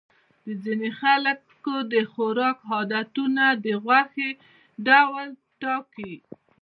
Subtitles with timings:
[0.45, 4.29] د ځینو خلکو د خوراک عادتونه د غوښې
[4.87, 5.27] ډول
[5.61, 6.13] ټاکي.